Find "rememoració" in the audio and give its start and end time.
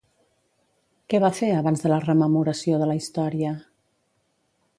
2.07-2.81